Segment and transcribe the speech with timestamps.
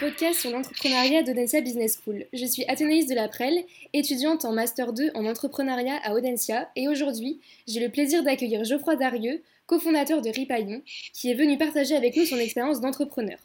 [0.00, 2.24] podcast sur l'entrepreneuriat d'Audencia Business School.
[2.32, 7.38] Je suis Athénaïs de Laprelle, étudiante en Master 2 en entrepreneuriat à Audencia, et aujourd'hui,
[7.68, 10.80] j'ai le plaisir d'accueillir Geoffroy Darieux, cofondateur de Ripaillon,
[11.12, 13.38] qui est venu partager avec nous son expérience d'entrepreneur.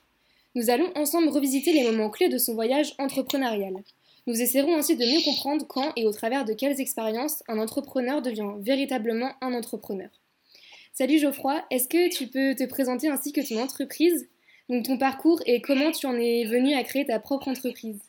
[0.55, 3.73] Nous allons ensemble revisiter les moments clés de son voyage entrepreneurial.
[4.25, 8.21] Nous essaierons ainsi de mieux comprendre quand et au travers de quelles expériences un entrepreneur
[8.21, 10.09] devient véritablement un entrepreneur.
[10.93, 14.29] Salut Geoffroy, est-ce que tu peux te présenter ainsi que ton entreprise,
[14.69, 18.01] donc ton parcours et comment tu en es venu à créer ta propre entreprise?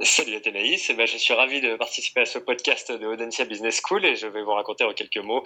[0.00, 3.80] Salut Athénaïs, eh ben, je suis ravi de participer à ce podcast de Audencia Business
[3.82, 5.42] School et je vais vous raconter en quelques mots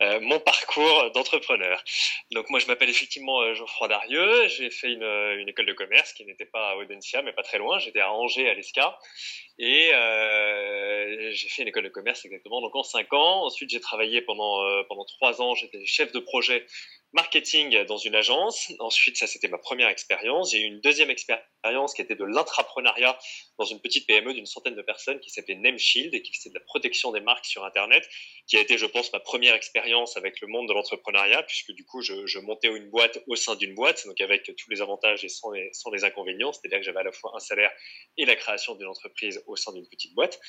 [0.00, 1.84] euh, mon parcours d'entrepreneur.
[2.30, 6.14] Donc moi je m'appelle effectivement euh, Geoffroy Darieux, j'ai fait une, une, école de commerce
[6.14, 8.98] qui n'était pas à Audencia mais pas très loin, j'étais à Angers à l'ESCA.
[9.58, 13.44] Et euh, j'ai fait une école de commerce exactement donc en 5 ans.
[13.44, 16.64] Ensuite j'ai travaillé pendant, euh, pendant 3 ans, j'étais chef de projet
[17.12, 18.72] marketing dans une agence.
[18.78, 20.52] Ensuite, ça, c'était ma première expérience.
[20.52, 23.18] J'ai eu une deuxième expérience qui était de l'intrapreneuriat
[23.58, 26.54] dans une petite PME d'une centaine de personnes qui s'appelait Nameshield et qui faisait de
[26.54, 28.08] la protection des marques sur Internet,
[28.46, 31.84] qui a été, je pense, ma première expérience avec le monde de l'entrepreneuriat, puisque du
[31.84, 35.28] coup, je, montais une boîte au sein d'une boîte, donc avec tous les avantages et
[35.28, 36.52] sans les, sans les inconvénients.
[36.52, 37.70] C'est-à-dire que j'avais à la fois un salaire
[38.16, 40.40] et la création d'une entreprise au sein d'une petite boîte.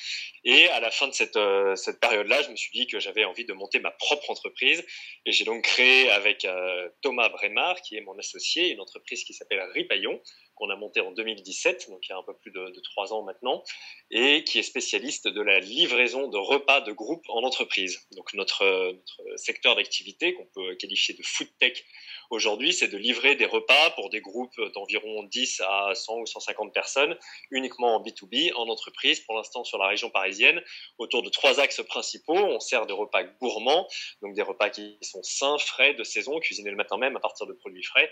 [0.44, 3.24] Et à la fin de cette, euh, cette période-là, je me suis dit que j'avais
[3.24, 4.84] envie de monter ma propre entreprise.
[5.26, 6.51] Et j'ai donc créé avec euh,
[7.00, 10.20] Thomas Bremar, qui est mon associé, une entreprise qui s'appelle Ripaillon,
[10.62, 13.22] qu'on a montée en 2017, donc il y a un peu plus de trois ans
[13.22, 13.64] maintenant,
[14.12, 18.06] et qui est spécialiste de la livraison de repas de groupe en entreprise.
[18.12, 21.82] Donc notre, notre secteur d'activité, qu'on peut qualifier de food tech
[22.30, 26.72] aujourd'hui, c'est de livrer des repas pour des groupes d'environ 10 à 100 ou 150
[26.72, 27.18] personnes,
[27.50, 30.62] uniquement en B2B, en entreprise, pour l'instant sur la région parisienne,
[30.98, 32.36] autour de trois axes principaux.
[32.36, 33.88] On sert des repas gourmands,
[34.22, 37.46] donc des repas qui sont sains, frais, de saison, cuisinés le matin même à partir
[37.46, 38.08] de produits frais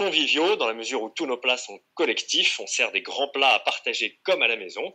[0.00, 2.58] conviviaux dans la mesure où tous nos plats sont collectifs.
[2.58, 4.94] On sert des grands plats à partager comme à la maison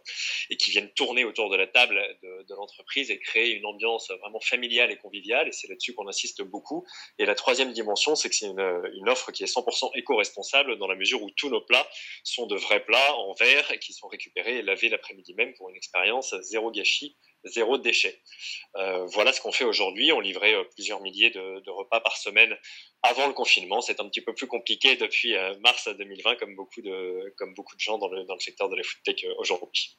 [0.50, 4.40] et qui viennent tourner autour de la table de, l'entreprise et créer une ambiance vraiment
[4.40, 5.48] familiale et conviviale.
[5.48, 6.88] Et c'est là-dessus qu'on insiste beaucoup.
[7.20, 10.88] Et la troisième dimension, c'est que c'est une, une, offre qui est 100% éco-responsable dans
[10.88, 11.88] la mesure où tous nos plats
[12.24, 15.70] sont de vrais plats en verre et qui sont récupérés et lavés l'après-midi même pour
[15.70, 18.20] une expérience zéro gâchis zéro déchet.
[18.76, 20.12] Euh, voilà ce qu'on fait aujourd'hui.
[20.12, 22.56] On livrait euh, plusieurs milliers de, repas par semaine
[23.04, 23.82] avant le confinement.
[23.82, 27.76] C'est un petit peu plus compliqué depuis euh, mars 2020, comme beaucoup de, comme beaucoup
[27.76, 29.98] de gens dans le, secteur de la food tech aujourd'hui.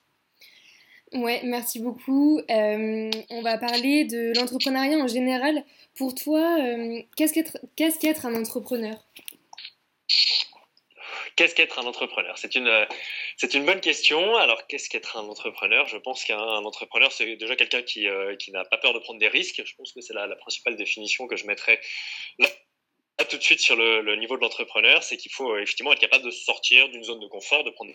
[1.13, 2.41] Ouais, merci beaucoup.
[2.49, 5.65] On va parler de l'entrepreneuriat en général.
[5.97, 6.59] Pour toi,
[7.17, 8.97] qu'est-ce qu'être un entrepreneur?
[11.37, 12.39] Qu'est-ce qu'être un entrepreneur?
[12.39, 12.87] C'est une,
[13.37, 14.37] c'est une bonne question.
[14.37, 15.87] Alors, qu'est-ce qu'être un entrepreneur?
[15.87, 19.21] Je pense qu'un entrepreneur, c'est déjà quelqu'un qui, euh, qui n'a pas peur de prendre
[19.21, 19.63] des risques.
[19.63, 21.79] Je pense que c'est la, la, principale définition que je mettrais
[22.39, 22.49] là,
[23.29, 25.03] tout de suite sur le, le niveau de l'entrepreneur.
[25.03, 27.93] C'est qu'il faut effectivement être capable de sortir d'une zone de confort, de prendre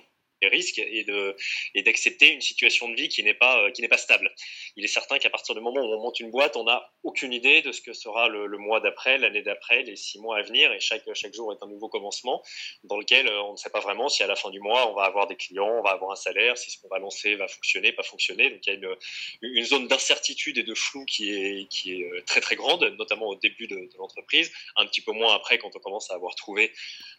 [0.48, 1.36] risques et de
[1.76, 4.34] et d'accepter une situation de vie qui n'est pas qui n'est pas stable.
[4.76, 7.34] Il est certain qu'à partir du moment où on monte une boîte, on n'a aucune
[7.34, 10.72] idée de ce que sera le, mois d'après, l'année d'après, les six mois à venir,
[10.72, 12.42] et chaque chaque jour est un nouveau commencement
[12.84, 14.94] dans lequel euh, on ne sait pas vraiment si à la fin du mois on
[14.94, 17.48] va avoir des clients, on va avoir un salaire, si ce qu'on va lancer va
[17.48, 18.50] fonctionner, pas fonctionner.
[18.50, 22.22] Donc il y a une zone d'incertitude et de flou qui est qui est euh,
[22.26, 25.80] très très grande, notamment au début de, l'entreprise, un petit peu moins après quand on
[25.80, 26.72] commence à avoir trouvé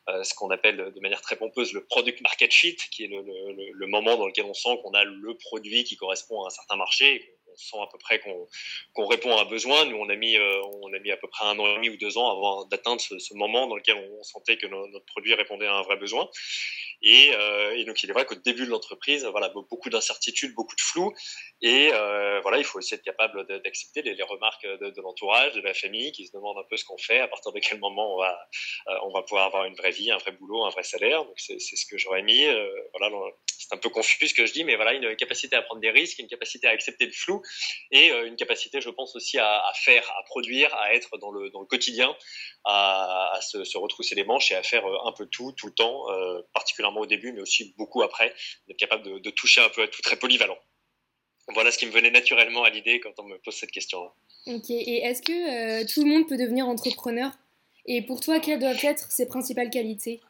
[0.08, 3.72] euh, ce qu'on appelle de manière très pompeuse le product market fit, qui est le,
[3.72, 6.76] le, moment dans lequel on sent qu'on a le produit qui correspond à un certain
[6.76, 8.48] marché, on sent à peu près qu'on
[8.94, 9.84] qu répond à un besoin.
[9.84, 11.90] Nous, on a mis, euh, on a mis à peu près un an et demi
[11.90, 15.34] ou deux ans avant d'atteindre ce, moment dans lequel on sentait que no, notre produit
[15.34, 16.28] répondait à un vrai besoin.
[17.02, 20.76] Et, euh, et, donc, il est vrai qu'au début de l'entreprise, voilà, beaucoup d'incertitudes, beaucoup
[20.76, 21.12] de flou.
[21.60, 25.74] Et euh, voilà, il faut aussi être capable d'accepter les, remarques de, l'entourage, de la
[25.74, 28.18] famille, qui se demandent un peu ce qu'on fait, à partir de quel moment on
[28.18, 28.48] va,
[29.02, 31.24] on va pouvoir avoir une vraie vie, un vrai boulot, un vrai salaire.
[31.24, 32.44] Donc, c'est ce que j'aurais mis.
[32.92, 33.10] Voilà,
[33.58, 35.90] c'est un peu confus ce que je dis, mais voilà, une capacité à prendre des
[35.90, 37.42] risques, une capacité à accepter le flou
[37.90, 41.30] et euh, une capacité, je pense, aussi à, à, faire, à produire, à être dans
[41.30, 42.14] le, dans le quotidien,
[42.64, 45.74] à, à se, se, retrousser les manches et à faire un peu tout, tout le
[45.74, 46.06] temps,
[46.52, 48.34] particulièrement au début, mais aussi beaucoup après,
[48.68, 50.58] d'être capable de, de, toucher un peu à tout, très polyvalent.
[51.48, 54.12] Voilà ce qui me venait naturellement à l'idée quand on me pose cette question-là.
[54.46, 55.32] Ok, et est-ce que
[55.82, 57.30] euh, tout le monde peut devenir entrepreneur?
[57.86, 60.20] Et pour toi, quelles doivent être ses principales qualités?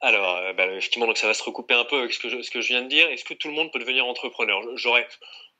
[0.00, 2.42] Alors, euh, bah, effectivement, donc ça va se recouper un peu avec ce que je,
[2.42, 3.08] ce que je viens de dire.
[3.08, 4.60] Est-ce que tout le monde peut devenir entrepreneur?
[4.76, 5.06] J'aurais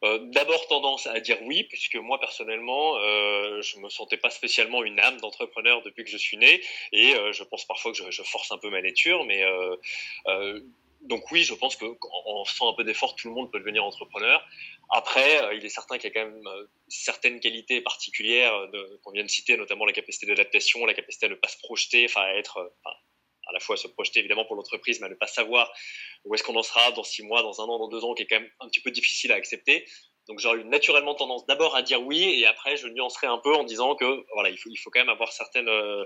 [0.04, 4.82] euh, d'abord tendance à dire oui, puisque moi personnellement, euh, je me sentais pas spécialement
[4.82, 6.60] une âme d'entrepreneur depuis que je suis né,
[6.92, 10.60] et euh, je pense parfois que je, force un peu ma nature, mais euh,
[11.02, 14.44] donc oui, je pense qu'en faisant un peu d'effort, tout le monde peut devenir entrepreneur.
[14.90, 16.48] Après, il est certain qu'il y a quand même
[16.88, 18.52] certaines qualités particulières
[19.02, 22.04] qu'on vient de citer, notamment la capacité d'adaptation, la capacité à ne pas se projeter,
[22.04, 22.72] enfin à être,
[23.48, 25.72] à la fois se projeter évidemment pour l'entreprise, mais à ne pas savoir
[26.24, 28.22] où est-ce qu'on en sera dans six mois, dans un an, dans deux ans, qui
[28.22, 29.84] est quand même un petit peu difficile à accepter.
[30.28, 33.52] Donc j'aurais eu naturellement tendance d'abord à dire oui et après je nuancerai un peu
[33.54, 36.04] en disant que voilà il faut, il faut quand même avoir certaines, euh,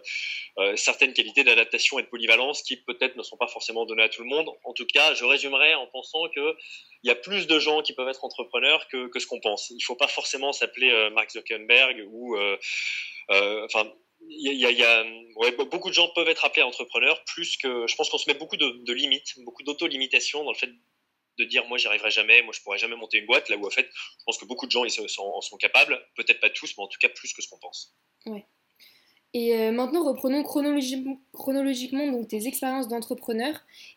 [0.59, 4.09] euh, certaines qualités d'adaptation et de polyvalence qui peut-être ne sont pas forcément données à
[4.09, 4.49] tout le monde.
[4.65, 6.57] En tout cas, je résumerai en pensant que
[7.03, 9.69] il y a plus de gens qui peuvent être entrepreneurs que, que ce qu'on pense.
[9.71, 12.39] Il ne faut pas forcément s'appeler euh, Mark Zuckerberg ou
[13.29, 13.93] enfin
[15.71, 18.57] beaucoup de gens peuvent être appelés entrepreneurs, plus que je pense qu'on se met beaucoup
[18.57, 20.71] de, limites, beaucoup d'auto-limitations dans le fait
[21.39, 23.67] de dire moi j'y arriverai jamais, moi je pourrais jamais monter une boîte, là où
[23.67, 26.51] en fait je pense que beaucoup de gens ils sont, en sont capables, peut-être pas
[26.51, 27.95] tous, mais en tout cas plus que ce qu'on pense.
[29.35, 33.55] Et euh, maintenant reprenons chronologiquement, donc tes expériences d'entrepreneur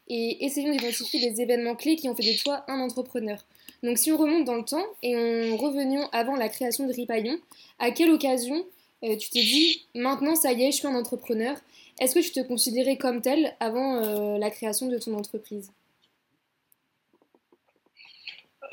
[0.10, 3.46] et essayons d'identifier les événements clés qui ont fait de toi un entrepreneur.
[3.82, 7.40] Donc si on remonte dans le temps et en revenant avant la création de Ripaillon,
[7.78, 8.66] à quelle occasion
[9.04, 11.58] euh, tu t'es dit maintenant ça y est je suis un entrepreneur.
[12.00, 15.72] Est-ce que tu te considérais comme tel avant euh, la création de ton entreprise?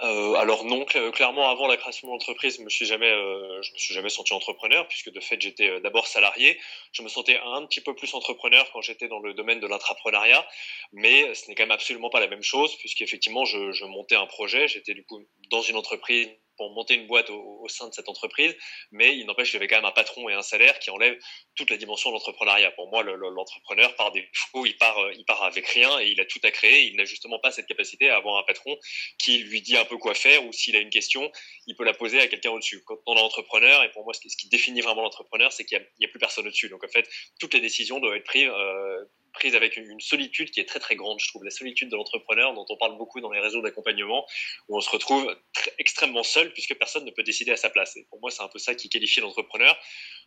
[0.03, 3.95] Euh, alors non, clairement avant la création de l'entreprise, je me suis jamais, me suis
[3.95, 6.61] jamais senti entrepreneur puisque de fait j'étais d'abord salarié.
[6.93, 10.47] Je me sentais un petit peu plus entrepreneur quand j'étais dans le domaine de l'intrapreneuriat,
[10.93, 14.27] mais ce n'est quand même absolument pas la même chose puisqu'effectivement je, je montais un
[14.27, 18.09] projet, j'étais du coup dans une entreprise pour monter une boîte au, sein de cette
[18.09, 18.57] entreprise,
[18.93, 21.19] mais il n'empêche qu'il y avait quand même un patron et un salaire qui enlèvent
[21.57, 22.71] toute la dimension de l'entrepreneuriat.
[22.73, 26.25] Pour moi, l'entrepreneur, par défaut, il part, euh, il part avec rien et il a
[26.25, 26.87] tout à créer.
[26.87, 28.77] Il n'a justement pas cette capacité à avoir un patron
[29.19, 31.31] qui lui dit un peu quoi faire ou s'il a une question,
[31.67, 32.83] il peut la poser à quelqu'un au-dessus.
[32.85, 36.07] Quand on est entrepreneur, et pour moi, ce qui définit vraiment l'entrepreneur, c'est qu'il n'y
[36.07, 36.69] a, plus personne au-dessus.
[36.69, 37.09] Donc en fait,
[37.41, 38.49] toutes les décisions doivent être prises.
[38.49, 39.05] Euh,
[39.45, 41.45] avec une, solitude qui est très très grande, je trouve.
[41.45, 44.27] La solitude de l'entrepreneur, dont on parle beaucoup dans les réseaux d'accompagnement,
[44.69, 45.37] où on se retrouve
[45.79, 47.97] extrêmement seul puisque personne ne peut décider à sa place.
[47.97, 49.79] Et pour moi, c'est un peu ça qui qualifie l'entrepreneur.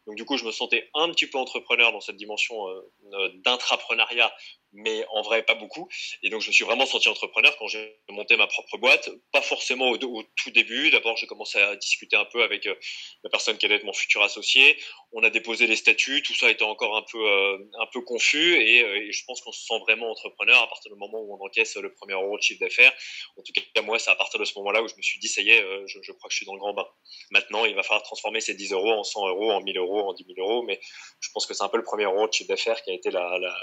[0.07, 4.33] Donc du coup, je me sentais un petit peu entrepreneur dans cette dimension euh, d'intrapreneuriat
[4.73, 5.87] mais en vrai pas beaucoup.
[6.23, 9.41] Et donc je me suis vraiment senti entrepreneur quand j'ai monté ma propre boîte, pas
[9.41, 10.89] forcément au, tout début.
[10.91, 12.75] D'abord j'ai commencé à discuter un peu avec euh,
[13.23, 14.77] la personne qui allait être mon futur associé.
[15.11, 18.55] On a déposé les statuts, tout ça était encore un peu euh, un peu confus
[18.55, 21.35] et, euh, et je pense qu'on se sent vraiment entrepreneur à partir du moment où
[21.35, 22.93] on encaisse le premier euro de chiffre d'affaires.
[23.37, 25.27] En tout cas moi c'est à partir de ce moment-là où je me suis dit
[25.27, 26.87] ça y est, je, je, crois que je suis dans le grand bain.
[27.31, 30.13] Maintenant il va falloir transformer ces 10 euros en 100 euros, en 1000 euros, en
[30.13, 30.79] 10 000 euros, mais
[31.19, 33.11] je pense que c'est un peu le premier euro de chiffre d'affaires qui a été
[33.11, 33.55] la, la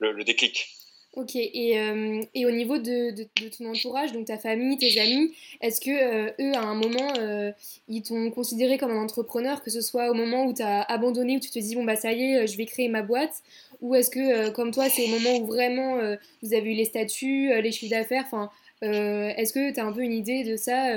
[0.00, 0.68] le, déclic.
[1.14, 5.80] Ok, et, euh, au niveau de, de, ton entourage, donc ta famille, tes amis, est-ce
[5.80, 7.50] que euh, eux, à un moment, euh,
[7.88, 11.36] ils t'ont considéré comme un entrepreneur, que ce soit au moment où tu as abandonné,
[11.36, 13.42] où tu te dis, bon, bah ça y est, je vais créer ma boîte,
[13.80, 15.98] ou est-ce que, comme toi, c'est au moment où vraiment
[16.42, 18.50] vous avez eu les statuts, les chiffres d'affaires, enfin,
[18.82, 20.94] est-ce que tu as un peu une idée de ça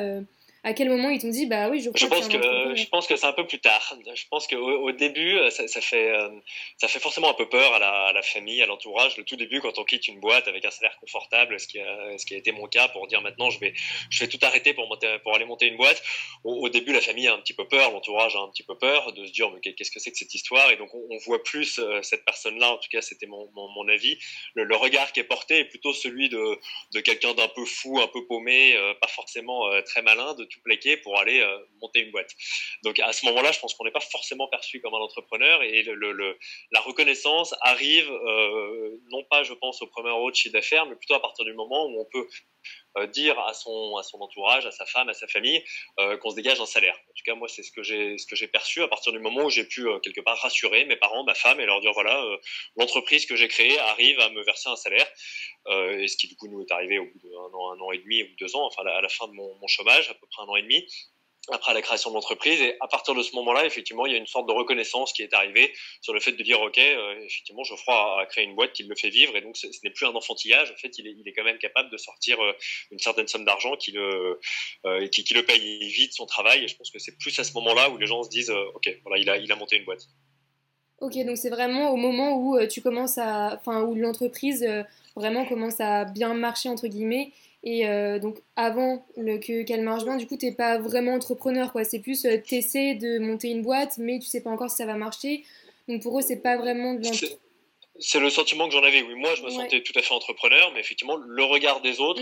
[0.66, 2.38] à quel moment ils t'ont dit bah oui je crois pense que,
[2.76, 3.98] je pense que c'est un peu plus tard.
[4.16, 6.30] Je pense qu'au au début euh, ça, ça, fait euh,
[6.78, 9.18] ça fait forcément un peu peur à la, à la famille à l'entourage.
[9.18, 12.18] Le tout début quand on quitte une boîte avec un salaire confortable ce qui a,
[12.18, 13.74] ce qui a été mon cas pour dire maintenant je vais
[14.10, 16.02] je vais tout arrêter pour monter pour aller monter une boîte.
[16.46, 19.12] Au, début la famille a un petit peu peur l'entourage a un petit peu peur
[19.12, 20.72] de se dire mais qu'est-ce que c'est que cette histoire?
[20.72, 23.70] Et donc on, voit plus euh, cette personne là en tout cas c'était mon, mon,
[23.70, 24.18] mon, avis.
[24.56, 26.60] Le, le, regard qui est porté est plutôt celui de,
[26.94, 31.20] de quelqu'un d'un peu fou un peu paumé pas forcément très malin de plaquer pour
[31.20, 32.32] aller euh, monter une boîte.
[32.84, 35.84] Donc à ce moment-là, je pense qu'on n'est pas forcément perçu comme un entrepreneur et
[35.84, 40.96] la reconnaissance arrive euh, non pas, je pense, au premier euro de chiffre d'affaires, mais
[40.96, 42.28] plutôt à partir du moment où on peut
[43.12, 45.64] dire à son, à son entourage, à sa femme, à sa famille,
[46.22, 46.96] qu'on se dégage un salaire.
[46.96, 49.20] En tout cas, moi, c'est ce que j'ai ce que j'ai perçu à partir du
[49.20, 52.24] moment où j'ai pu quelque part rassurer mes parents, ma femme, et leur dire voilà,
[52.78, 55.08] l'entreprise que j'ai créée arrive à me verser un salaire.
[55.70, 57.98] et ce qui du coup nous est arrivé au bout d'un an, un an et
[58.00, 60.48] demi ou deux ans, enfin à la fin de mon chômage, à peu près un
[60.48, 60.88] an et demi
[61.52, 62.62] après la création de l'entreprise.
[62.62, 65.24] Et à partir de ce moment-là, effectivement, il y a une sorte de reconnaissance qui
[65.24, 68.74] est arrivée sur le fait de dire, OK, euh, effectivement, Geoffroy a créé une boîte
[68.74, 70.72] qui le fait vivre, et donc ce, n'est plus un enfantillage.
[70.72, 72.54] En fait, il est, il est quand même capable de sortir euh,
[72.92, 74.40] une certaine somme d'argent qui le,
[74.86, 76.64] euh, qui, le paye vite son travail.
[76.64, 78.90] Et je pense que c'est plus à ce moment-là où les gens se disent, OK,
[79.04, 80.08] voilà, il a, il a monté une boîte.
[81.02, 84.66] Ok, donc c'est vraiment au moment où tu commences à, enfin, où l'entreprise
[85.18, 90.04] vraiment commence à bien marcher entre guillemets et euh, donc, avant le, que, qu'elle marche
[90.04, 91.72] bien, du coup, tu n'es pas vraiment entrepreneur.
[91.72, 91.86] Quoi.
[91.86, 94.78] C'est plus, euh, tu essaies de monter une boîte, mais tu sais pas encore si
[94.78, 95.44] ça va marcher.
[95.88, 97.04] Donc, pour eux, c'est pas vraiment de
[98.00, 99.04] c'est le sentiment que j'en avais.
[99.04, 102.22] Oui, moi, je me sentais tout à fait entrepreneur, mais effectivement, le regard des autres,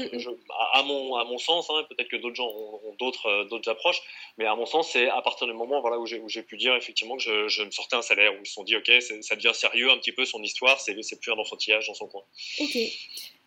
[0.73, 4.01] à, mon, à mon sens, hein, peut-être que d'autres gens ont, d'autres, euh, d'autres approches,
[4.37, 6.57] mais à mon sens, c'est à partir du moment voilà, où, j'ai, où j'ai pu
[6.57, 8.91] dire effectivement que je, je, me sortais un salaire, où ils se sont dit, OK,
[9.21, 12.07] ça devient sérieux un petit peu son histoire, c'est, c'est plus un enfantillage dans son
[12.07, 12.23] coin.
[12.59, 12.77] Ok.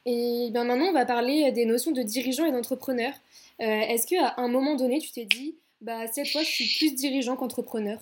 [0.07, 3.13] Et bien maintenant, on va parler des notions de dirigeant et d'entrepreneur.
[3.61, 6.95] Euh, est-ce qu'à un moment donné, tu t'es dit, bah, cette fois, je suis plus
[6.95, 8.01] dirigeant qu'entrepreneur?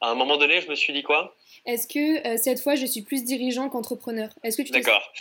[0.00, 1.36] À un moment donné, je me suis dit quoi?
[1.66, 4.30] Est-ce que cette fois, je suis plus dirigeant qu'entrepreneur?
[4.42, 5.12] Est-ce que tu D'accord.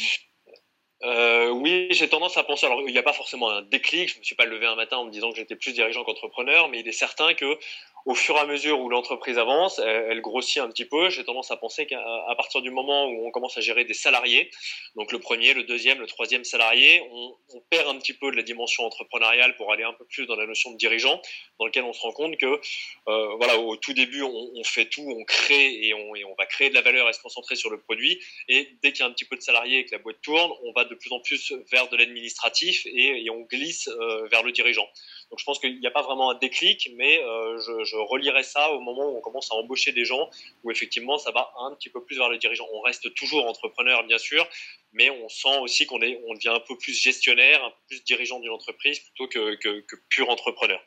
[1.01, 2.65] oui, j'ai tendance à penser.
[2.65, 4.09] Alors, il n'y a pas forcément un déclic.
[4.09, 6.03] Je ne me suis pas levé un matin en me disant que j'étais plus dirigeant
[6.03, 7.57] qu'entrepreneur, mais il est certain que
[8.05, 11.09] au fur et à mesure où l'entreprise avance, elle, grossit un petit peu.
[11.09, 11.99] J'ai tendance à penser qu'à
[12.37, 14.49] partir du moment où on commence à gérer des salariés,
[14.95, 17.35] donc le premier, le deuxième, le troisième salarié, on,
[17.69, 20.47] perd un petit peu de la dimension entrepreneuriale pour aller un peu plus dans la
[20.47, 21.21] notion de dirigeant,
[21.59, 22.59] dans lequel on se rend compte que,
[23.07, 26.73] euh, voilà, au tout début, on, fait tout, on crée et on, va créer de
[26.73, 28.19] la valeur et se concentrer sur le produit.
[28.47, 30.51] Et dès qu'il y a un petit peu de salariés et que la boîte tourne,
[30.63, 34.41] on va de plus en plus vers de l'administratif et, et, on glisse euh, vers
[34.41, 34.87] le dirigeant.
[35.29, 38.41] Donc je pense qu'il n'y a pas vraiment un déclic, mais euh, je, je relierai
[38.43, 40.29] ça au moment où on commence à embaucher des gens,
[40.63, 42.65] où effectivement ça va un petit peu plus vers le dirigeant.
[42.73, 44.47] On reste toujours entrepreneur, bien sûr,
[44.91, 48.03] mais on sent aussi qu'on est, on devient un peu plus gestionnaire, un peu plus
[48.03, 50.81] dirigeant d'une entreprise plutôt que, pur entrepreneur.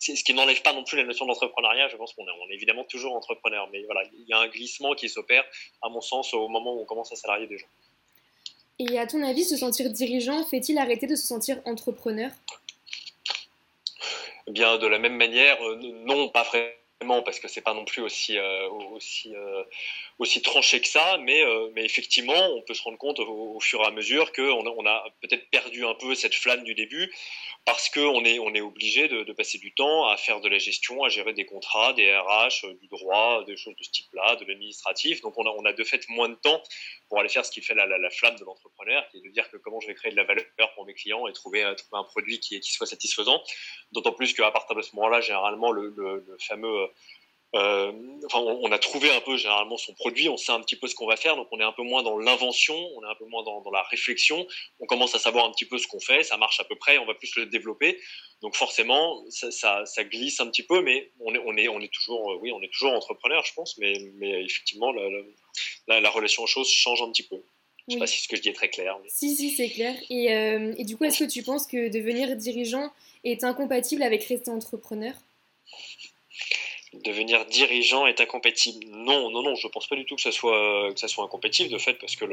[0.00, 1.88] Ce qui n'enlève pas non plus la notion d'entrepreneuriat.
[1.88, 4.48] Je pense qu'on est, on est évidemment toujours entrepreneur, mais voilà, il y a un
[4.48, 5.44] glissement qui s'opère,
[5.80, 7.68] à mon sens, au moment où on commence à salarier des gens.
[8.80, 12.30] Et à ton avis, se sentir dirigeant fait-il arrêter de se sentir entrepreneur?
[14.50, 16.68] Bien, de la même manière, euh, non, pas vraiment,
[17.24, 18.68] parce que c'est pas non plus aussi euh,
[19.26, 19.64] euh,
[20.18, 21.42] aussi tranché que ça, mais
[21.74, 25.04] mais effectivement, on peut se rendre compte au, fur et à mesure a, on a
[25.20, 27.12] peut-être perdu un peu cette flamme du début
[27.64, 31.02] parce qu'on est, on est obligé de, passer du temps à faire de la gestion,
[31.02, 35.22] à gérer des contrats, des RH, du droit, des choses de ce type-là, de l'administratif.
[35.22, 36.62] Donc on a, on a de fait moins de temps
[37.08, 39.50] pour aller faire ce qui fait la, la, flamme de l'entrepreneur, qui est de dire
[39.50, 42.04] que comment je vais créer de la valeur pour mes clients et trouver, trouver un
[42.04, 43.42] produit qui, qui soit satisfaisant.
[43.92, 46.83] D'autant plus qu'à partir de ce moment-là, généralement, le, le, le fameux
[47.54, 47.92] euh,
[48.26, 50.94] enfin, on, a trouvé un peu généralement son produit, on sait un petit peu ce
[50.96, 53.26] qu'on va faire, donc on est un peu moins dans l'invention, on est un peu
[53.26, 54.44] moins dans, la réflexion,
[54.80, 56.98] on commence à savoir un petit peu ce qu'on fait, ça marche à peu près,
[56.98, 58.00] on va plus le développer.
[58.42, 62.32] Donc forcément, ça, glisse un petit peu, mais on est, on est, on est toujours,
[62.32, 64.92] euh, oui, on est toujours entrepreneur, je pense, mais, mais effectivement,
[65.86, 67.36] la, relation aux choses change un petit peu.
[67.86, 68.98] Je ne sais pas si ce que je dis est très clair.
[69.06, 69.94] Si, si, c'est clair.
[70.10, 72.90] Et, euh, et du coup, est-ce que tu penses que devenir dirigeant
[73.22, 75.14] est incompatible avec rester entrepreneur?
[77.02, 78.86] Devenir dirigeant est incompatible.
[78.90, 81.70] Non, non, non, je pense pas du tout que ça soit que ça soit incompatible
[81.70, 82.24] de fait parce que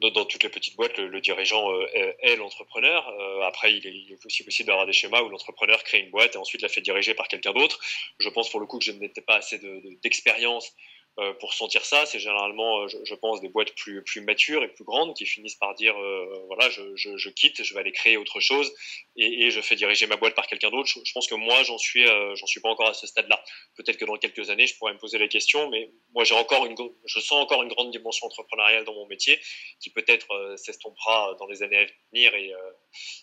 [0.00, 1.86] dans, toutes les petites boîtes, le, dirigeant euh,
[2.20, 3.08] est, l'entrepreneur.
[3.08, 6.38] Euh, après, il est, aussi possible d'avoir des schémas où l'entrepreneur crée une boîte et
[6.38, 7.80] ensuite la fait diriger par quelqu'un d'autre.
[8.18, 9.60] Je pense pour le coup que je n'étais pas assez
[10.02, 10.74] d'expérience
[11.20, 14.68] euh, pour sentir ça, c'est généralement, euh, je, pense, des boîtes plus, plus matures et
[14.68, 17.92] plus grandes qui finissent par dire, euh, voilà, je, je, je, quitte, je vais aller
[17.92, 18.74] créer autre chose
[19.16, 20.88] et, et je fais diriger ma boîte par quelqu'un d'autre.
[20.88, 23.40] Je, pense que moi, j'en suis, j'en suis pas encore à ce stade-là.
[23.76, 26.66] Peut-être que dans quelques années, je pourrais me poser la question, mais moi, j'ai encore
[26.66, 29.38] une, je sens encore une grande dimension entrepreneuriale dans mon métier
[29.78, 32.52] qui peut-être s'estompera dans les années à venir et,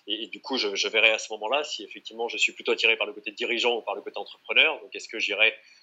[0.07, 2.97] et, et du coup, je, verrai à ce moment-là si effectivement je suis plutôt attiré
[2.97, 4.79] par le côté dirigeant ou par le côté entrepreneur.
[4.81, 5.80] Donc, est-ce que j'irai euh, euh,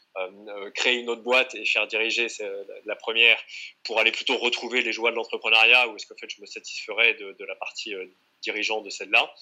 [0.75, 2.27] créer une autre boîte et faire diriger
[2.85, 3.39] la première
[3.85, 7.15] pour aller plutôt retrouver les joies de l'entrepreneuriat ou est-ce qu'en fait je me satisferais
[7.15, 8.07] de, la partie euh,
[8.43, 9.33] dirigeante de celle-là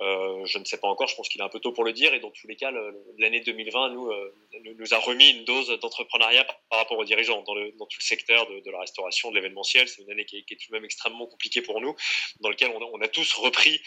[0.00, 1.92] euh, je ne sais pas encore, je pense qu'il est un peu tôt pour le
[1.92, 2.14] dire.
[2.14, 2.70] Et dans tous les cas,
[3.18, 4.34] l'année 2020 nous, euh,
[4.76, 8.70] nous a remis une dose d'entrepreneuriat par, rapport aux dirigeants dans, tout le secteur de,
[8.70, 9.88] la restauration, de l'événementiel.
[9.88, 11.96] C'est une année qui est, tout de même extrêmement compliquée pour nous,
[12.40, 13.80] dans lequel on a, tous repris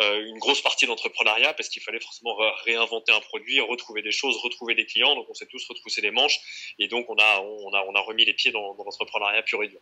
[0.00, 4.36] euh, une grosse partie d'entrepreneuriat parce qu'il fallait forcément réinventer un produit, retrouver des choses,
[4.38, 5.14] retrouver des clients.
[5.14, 6.38] Donc on s'est tous retroussé les manches
[6.78, 9.80] et donc on a remis les pieds dans, dans l'entrepreneuriat pur et dur,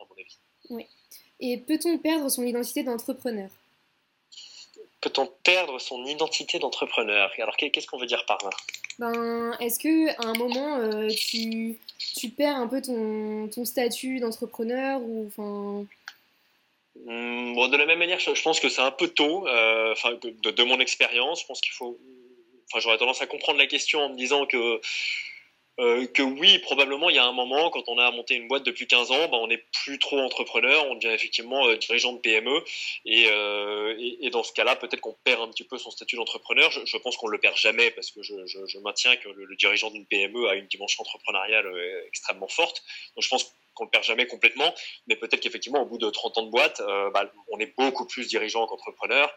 [0.00, 0.38] à mon avis.
[0.70, 0.86] Oui.
[1.40, 3.50] Et peut-on perdre son identité d'entrepreneur?
[5.00, 8.50] Peut-on perdre son identité d'entrepreneur Alors qu'est-ce qu'on veut dire par là
[8.98, 11.78] ben, Est-ce qu'à un moment, euh, tu,
[12.16, 15.86] tu, perds un peu ton, ton statut d'entrepreneur ou enfin
[17.04, 19.46] hmm, bon, de la même manière, je, pense que c'est un peu tôt.
[19.46, 21.98] Euh, de, de, mon expérience, je pense qu'il faut.
[22.70, 24.80] Enfin, j'aurais tendance à comprendre la question en me disant que
[25.80, 28.64] euh, que oui, probablement, il y a un moment, quand on a monté une boîte
[28.64, 32.18] depuis 15 ans, ben, on n'est plus trop entrepreneur, on devient effectivement euh, dirigeant de
[32.18, 32.64] PME.
[33.06, 36.70] Euh, et, dans ce cas-là, peut-être qu'on perd un petit peu son statut d'entrepreneur.
[36.70, 40.06] Je, pense qu'on ne le perd jamais parce que je, maintiens que le, dirigeant d'une
[40.06, 41.66] PME a une dimension entrepreneuriale
[42.08, 42.82] extrêmement forte.
[43.14, 44.74] Donc je pense qu'on le perd jamais complètement,
[45.06, 46.82] mais peut-être qu'effectivement, au bout de 30 ans de boîte,
[47.14, 49.34] bah, on est beaucoup plus dirigeant qu'entrepreneur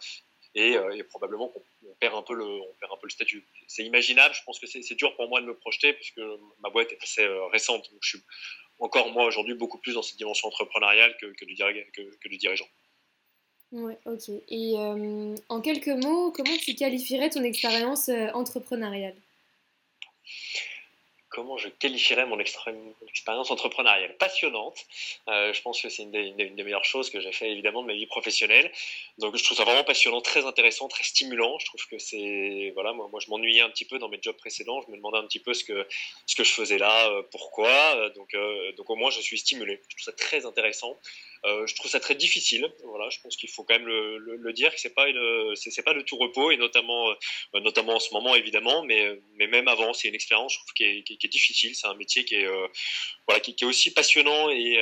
[0.55, 1.63] et, et probablement qu'on
[2.01, 3.45] perd un peu le, on perd un peu le statut.
[3.67, 4.35] C'est imaginable.
[4.35, 6.19] Je pense que c'est dur pour moi de me projeter puisque
[6.59, 7.89] ma boîte est assez euh, récente.
[7.91, 8.23] Donc je suis
[8.79, 12.37] encore moi aujourd'hui beaucoup plus dans cette dimension entrepreneuriale que, que, du, que, que du,
[12.37, 12.67] dirigeant.
[13.71, 14.29] Ouais, ok.
[14.49, 19.15] Et euh, en quelques mots, comment tu qualifierais ton expérience euh, entrepreneuriale?
[21.31, 24.85] Comment je qualifierais mon expérience entrepreneuriale Passionnante.
[25.29, 27.93] Euh, je pense que c'est une, des meilleures choses que j'ai fait évidemment de ma
[27.93, 28.71] vie professionnelle.
[29.17, 31.57] Donc je trouve ça vraiment passionnant, très intéressant, très stimulant.
[31.59, 34.81] Je trouve que c'est voilà, moi, je m'ennuyais un petit peu dans mes jobs précédents.
[34.85, 35.87] Je me demandais un petit peu ce que
[36.27, 38.09] ce que je faisais là, euh, pourquoi.
[38.09, 38.35] Donc
[38.75, 39.81] donc au moins je suis stimulé.
[39.87, 40.97] Je trouve ça très intéressant.
[41.43, 42.71] Euh, je trouve ça très difficile.
[42.83, 45.93] Voilà, je pense qu'il faut quand même le, dire que c'est pas une, c'est, pas
[45.93, 49.93] le tout repos et notamment, euh, notamment en ce moment évidemment, mais, mais même avant,
[49.93, 51.75] c'est une expérience je qui, est difficile.
[51.75, 52.67] C'est un métier qui est, euh,
[53.27, 54.79] voilà, qui, est aussi passionnant et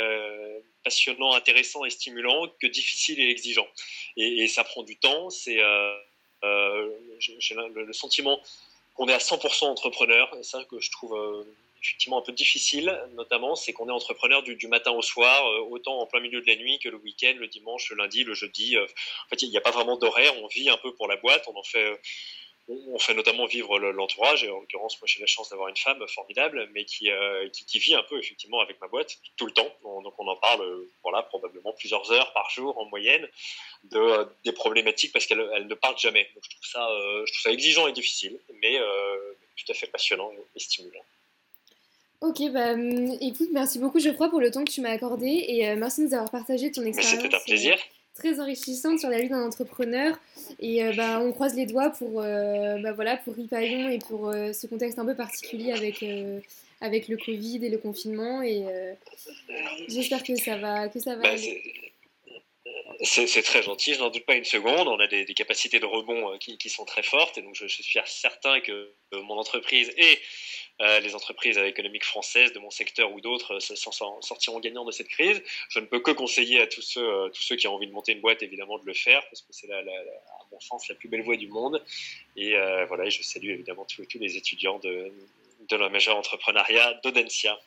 [0.84, 3.68] passionnant, intéressant et stimulant que difficile et exigeant.
[4.18, 5.30] Et, ça prend du temps.
[5.30, 5.60] C'est,
[7.20, 8.42] j'ai le, sentiment
[8.96, 10.30] qu'on est à 100% entrepreneur.
[10.34, 11.46] C'est ça que je trouve
[11.82, 16.00] effectivement un peu difficile, notamment, c'est qu'on est entrepreneur du, matin au soir, euh, autant
[16.00, 18.76] en plein milieu de la nuit que le week-end, le dimanche, le lundi, le jeudi.
[18.76, 18.84] Euh.
[18.84, 21.44] en fait, il n'y a pas vraiment d'horaire, on vit un peu pour la boîte,
[21.48, 21.84] on en fait.
[21.84, 21.96] Euh,
[22.70, 26.06] on fait notamment vivre l'entourage, et en l'occurrence, moi j'ai la chance d'avoir une femme
[26.08, 27.10] formidable, mais qui,
[27.52, 29.70] qui, vit un peu effectivement avec ma boîte tout le temps.
[29.84, 30.64] donc on en parle
[31.04, 33.28] voilà, probablement plusieurs heures par jour en moyenne
[33.84, 36.30] de, des problématiques parce qu'elle ne parle jamais.
[36.36, 36.88] Donc je trouve, ça,
[37.26, 38.78] je trouve ça exigeant et difficile, mais
[39.58, 41.04] tout à fait passionnant et stimulant.
[42.22, 45.70] Ok, bah hum, écoute, merci beaucoup Geoffroy pour le temps que tu m'as accordé et
[45.70, 47.22] euh, merci de nous avoir partagé ton expérience.
[47.24, 47.76] C'était un plaisir.
[47.76, 50.20] Euh, très enrichissante sur la vie d'un entrepreneur.
[50.60, 54.68] Et euh, bah, on croise les doigts pour, bah, voilà, pour Ripaillon et pour ce
[54.68, 56.06] contexte un peu particulier avec,
[56.82, 58.42] avec le Covid et le confinement.
[58.42, 58.64] Et
[59.88, 61.36] j'espère que ça va, que ça va bah,
[63.02, 64.88] C'est très gentil, je n'en doute pas une seconde.
[64.88, 68.00] On a des, capacités de rebond qui, qui, sont très fortes et donc je, suis
[68.06, 70.20] certain que mon entreprise et
[70.82, 75.10] euh, les entreprises économiques françaises de mon secteur ou d'autres euh, sortiront gagnants de cette
[75.10, 75.44] crise.
[75.68, 77.92] Je ne peux que conseiller à tous ceux, euh, tous ceux qui ont envie de
[77.92, 79.84] monter une boîte, évidemment, de le faire, parce que c'est, à
[80.54, 81.84] mon sens, la plus belle voie du monde.
[82.38, 82.54] Et
[82.88, 85.12] voilà, je salue évidemment tous, tous les étudiants de,
[85.68, 87.60] de la majeure entrepreneuriat d'Audencia.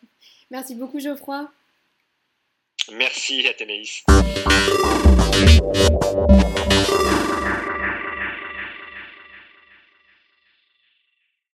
[0.51, 1.51] Merci beaucoup, Geoffroy.
[2.91, 4.03] Merci, Athénaïs.